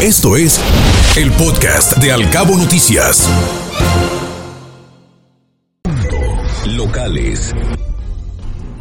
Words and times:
Esto 0.00 0.36
es 0.36 0.60
el 1.16 1.32
podcast 1.32 1.96
de 1.96 2.12
Alcabo 2.12 2.56
Noticias. 2.56 3.28
Locales. 6.68 7.52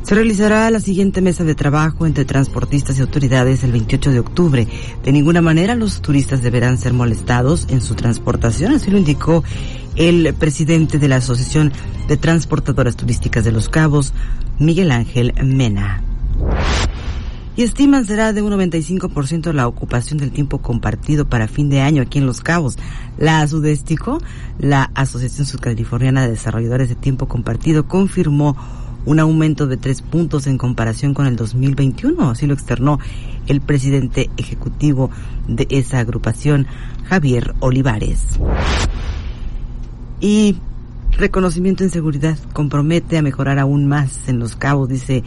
Se 0.04 0.14
realizará 0.14 0.70
la 0.70 0.80
siguiente 0.80 1.22
mesa 1.22 1.44
de 1.44 1.56
trabajo 1.56 2.06
entre 2.06 2.24
transportistas 2.24 3.00
y 3.00 3.02
autoridades 3.02 3.64
el 3.64 3.72
28 3.72 4.12
de 4.12 4.20
octubre. 4.20 4.68
De 5.04 5.12
ninguna 5.12 5.42
manera 5.42 5.74
los 5.74 6.04
turistas 6.04 6.44
deberán 6.44 6.78
ser 6.78 6.94
molestados 6.94 7.66
en 7.72 7.82
su 7.82 7.96
transportación, 7.96 8.74
así 8.74 8.92
lo 8.92 9.00
indicó 9.00 9.44
el 9.96 10.36
presidente 10.36 11.00
de 11.00 11.08
la 11.08 11.16
Asociación 11.16 11.74
de 12.08 12.18
Transportadoras 12.18 12.96
Turísticas 12.96 13.44
de 13.44 13.54
Los 13.54 13.70
Cabos, 13.70 14.14
Miguel 14.60 14.92
Ángel 14.92 15.34
Mena 15.44 16.04
y 17.58 17.64
estiman 17.64 18.06
será 18.06 18.34
de 18.34 18.44
un 18.44 18.54
95% 18.54 19.52
la 19.52 19.68
ocupación 19.68 20.20
del 20.20 20.32
tiempo 20.32 20.60
compartido 20.60 21.28
para 21.28 21.48
fin 21.48 21.70
de 21.70 21.82
año 21.82 22.04
aquí 22.04 22.20
en 22.20 22.28
Los 22.28 22.42
Cabos. 22.42 22.78
La 23.18 23.46
Sudestico, 23.48 24.20
la 24.60 24.92
Asociación 24.94 25.48
Sudcaliforniana 25.48 26.22
de 26.22 26.30
Desarrolladores 26.30 26.88
de 26.88 26.96
Tiempo 26.96 27.28
Compartido, 27.28 27.88
confirmó 27.88 28.56
un 29.06 29.20
aumento 29.20 29.66
de 29.66 29.76
tres 29.76 30.04
puntos 30.04 30.46
en 30.46 30.60
comparación 30.60 31.16
con 31.16 31.26
el 31.26 31.36
2021, 31.36 32.30
así 32.30 32.46
lo 32.46 32.54
externó 32.54 33.00
el 33.48 33.60
presidente 33.60 34.30
ejecutivo 34.38 35.10
de 35.48 35.66
esa 35.72 35.98
agrupación, 35.98 36.68
Javier 37.06 37.56
Olivares. 37.60 38.40
Y 40.20 40.58
reconocimiento 41.12 41.84
en 41.84 41.90
seguridad 41.90 42.38
compromete 42.54 43.18
a 43.18 43.24
mejorar 43.24 43.58
aún 43.58 43.88
más 43.88 44.28
en 44.28 44.38
Los 44.38 44.56
Cabos, 44.56 44.90
dice 44.90 45.24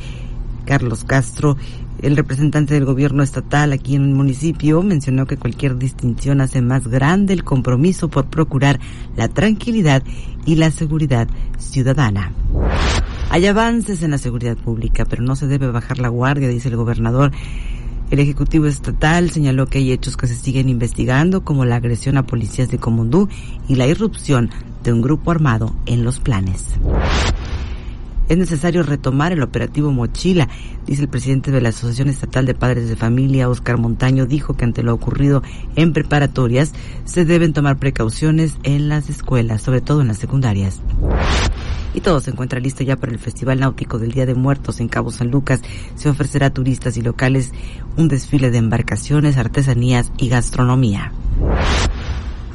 Carlos 0.60 1.04
Castro, 1.04 1.56
el 2.02 2.16
representante 2.16 2.74
del 2.74 2.84
gobierno 2.84 3.22
estatal 3.22 3.72
aquí 3.72 3.96
en 3.96 4.04
el 4.04 4.14
municipio 4.14 4.82
mencionó 4.82 5.26
que 5.26 5.36
cualquier 5.36 5.76
distinción 5.76 6.40
hace 6.40 6.62
más 6.62 6.88
grande 6.88 7.34
el 7.34 7.44
compromiso 7.44 8.08
por 8.08 8.26
procurar 8.26 8.80
la 9.16 9.28
tranquilidad 9.28 10.02
y 10.46 10.54
la 10.54 10.70
seguridad 10.70 11.28
ciudadana. 11.58 12.32
Hay 13.28 13.46
avances 13.46 14.02
en 14.02 14.10
la 14.10 14.18
seguridad 14.18 14.56
pública, 14.56 15.04
pero 15.04 15.22
no 15.22 15.36
se 15.36 15.46
debe 15.46 15.70
bajar 15.70 15.98
la 15.98 16.08
guardia, 16.08 16.48
dice 16.48 16.68
el 16.68 16.76
gobernador. 16.76 17.30
El 18.10 18.18
Ejecutivo 18.18 18.66
Estatal 18.66 19.30
señaló 19.30 19.66
que 19.66 19.78
hay 19.78 19.92
hechos 19.92 20.16
que 20.16 20.26
se 20.26 20.34
siguen 20.34 20.68
investigando, 20.68 21.44
como 21.44 21.64
la 21.64 21.76
agresión 21.76 22.16
a 22.16 22.26
policías 22.26 22.70
de 22.70 22.78
Comundú 22.78 23.28
y 23.68 23.76
la 23.76 23.86
irrupción 23.86 24.50
de 24.82 24.92
un 24.92 25.00
grupo 25.00 25.30
armado 25.30 25.76
en 25.86 26.02
los 26.02 26.18
planes. 26.18 26.64
Es 28.30 28.38
necesario 28.38 28.84
retomar 28.84 29.32
el 29.32 29.42
operativo 29.42 29.90
Mochila, 29.90 30.48
dice 30.86 31.02
el 31.02 31.08
presidente 31.08 31.50
de 31.50 31.60
la 31.60 31.70
Asociación 31.70 32.08
Estatal 32.08 32.46
de 32.46 32.54
Padres 32.54 32.88
de 32.88 32.94
Familia, 32.94 33.48
Oscar 33.48 33.76
Montaño, 33.76 34.24
dijo 34.24 34.54
que 34.54 34.64
ante 34.64 34.84
lo 34.84 34.94
ocurrido 34.94 35.42
en 35.74 35.92
preparatorias 35.92 36.72
se 37.04 37.24
deben 37.24 37.52
tomar 37.52 37.78
precauciones 37.78 38.56
en 38.62 38.88
las 38.88 39.10
escuelas, 39.10 39.62
sobre 39.62 39.80
todo 39.80 40.00
en 40.00 40.06
las 40.06 40.18
secundarias. 40.18 40.80
Y 41.92 42.02
todo 42.02 42.20
se 42.20 42.30
encuentra 42.30 42.60
listo 42.60 42.84
ya 42.84 42.94
para 42.94 43.10
el 43.10 43.18
Festival 43.18 43.58
Náutico 43.58 43.98
del 43.98 44.12
Día 44.12 44.26
de 44.26 44.36
Muertos 44.36 44.78
en 44.78 44.86
Cabo 44.86 45.10
San 45.10 45.32
Lucas. 45.32 45.60
Se 45.96 46.08
ofrecerá 46.08 46.46
a 46.46 46.54
turistas 46.54 46.96
y 46.96 47.02
locales 47.02 47.50
un 47.96 48.06
desfile 48.06 48.52
de 48.52 48.58
embarcaciones, 48.58 49.38
artesanías 49.38 50.12
y 50.18 50.28
gastronomía 50.28 51.12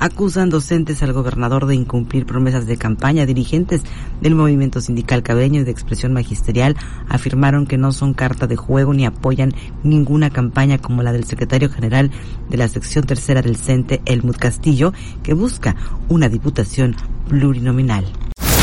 acusan 0.05 0.49
docentes 0.49 1.01
al 1.03 1.13
gobernador 1.13 1.65
de 1.65 1.75
incumplir 1.75 2.25
promesas 2.25 2.67
de 2.67 2.77
campaña. 2.77 3.25
Dirigentes 3.25 3.81
del 4.21 4.35
movimiento 4.35 4.79
sindical 4.79 5.23
cabeño 5.23 5.61
y 5.61 5.63
de 5.63 5.71
expresión 5.71 6.13
magisterial 6.13 6.75
afirmaron 7.09 7.65
que 7.65 7.77
no 7.77 7.91
son 7.91 8.13
carta 8.13 8.47
de 8.47 8.55
juego 8.55 8.93
ni 8.93 9.05
apoyan 9.05 9.53
ninguna 9.83 10.29
campaña 10.29 10.77
como 10.77 11.03
la 11.03 11.11
del 11.11 11.25
secretario 11.25 11.69
general 11.69 12.11
de 12.49 12.57
la 12.57 12.67
sección 12.67 13.05
tercera 13.05 13.41
del 13.41 13.57
CENTE, 13.57 14.01
Elmut 14.05 14.37
Castillo, 14.37 14.93
que 15.23 15.33
busca 15.33 15.75
una 16.07 16.29
diputación 16.29 16.95
plurinominal. 17.27 18.05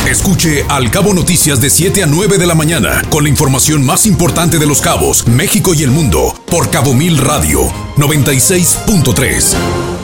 Escuche 0.09 0.65
Al 0.69 0.91
Cabo 0.91 1.15
Noticias 1.15 1.61
de 1.61 1.71
7 1.71 2.03
a 2.03 2.07
9 2.07 2.39
de 2.39 2.47
la 2.47 2.55
mañana 2.55 3.03
con 3.09 3.25
la 3.25 3.29
información 3.29 3.87
más 3.87 4.07
importante 4.07 4.59
de 4.59 4.67
los 4.67 4.81
cabos, 4.81 5.27
México 5.29 5.75
y 5.75 5.83
el 5.83 5.91
mundo 5.91 6.35
por 6.51 6.71
Cabo 6.71 6.95
Mil 6.95 7.19
Radio 7.19 7.61
96.3 7.97 10.02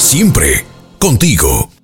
siempre 0.00 0.64
contigo. 0.98 1.79